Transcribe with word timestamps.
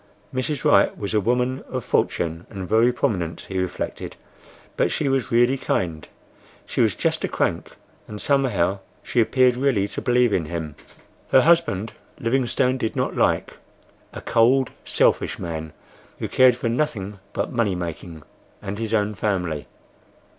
Mrs. 0.33 0.63
Wright 0.65 0.97
was 0.97 1.13
a 1.13 1.19
woman 1.21 1.63
of 1.69 1.85
fortune 1.85 2.47
and 2.49 2.67
very 2.67 2.91
prominent, 2.91 3.41
he 3.41 3.59
reflected, 3.59 4.15
but 4.75 4.91
she 4.91 5.07
was 5.07 5.31
really 5.31 5.59
kind; 5.59 6.07
she 6.65 6.81
was 6.81 6.95
just 6.95 7.23
a 7.23 7.27
crank, 7.27 7.75
and, 8.07 8.19
somehow, 8.19 8.79
she 9.03 9.21
appeared 9.21 9.55
really 9.55 9.87
to 9.89 10.01
believe 10.01 10.33
in 10.33 10.45
him. 10.45 10.73
Her 11.29 11.41
husband, 11.41 11.93
Livingstone 12.19 12.79
did 12.79 12.95
not 12.95 13.15
like: 13.15 13.53
a 14.11 14.21
cold, 14.21 14.71
selfish 14.85 15.37
man, 15.37 15.71
who 16.17 16.27
cared 16.27 16.55
for 16.55 16.67
nothing 16.67 17.19
but 17.31 17.51
money 17.53 17.75
making 17.75 18.23
and 18.59 18.79
his 18.79 18.95
own 18.95 19.13
family. 19.13 19.67